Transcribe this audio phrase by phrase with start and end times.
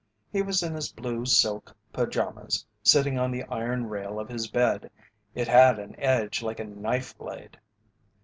[0.31, 4.89] He was in his blue silk pajamas, sitting on the iron rail of his bed
[5.35, 7.59] it had an edge like a knife blade.